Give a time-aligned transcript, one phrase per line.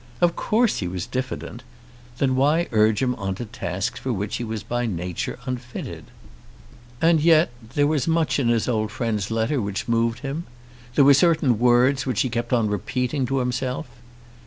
[0.19, 1.61] Of course he was diffident.
[2.17, 6.05] Then why urge him on to tasks for which he was by nature unfitted?
[6.99, 10.45] And yet there was much in his old friend's letter which moved him.
[10.95, 13.85] There were certain words which he kept on repeating to himself.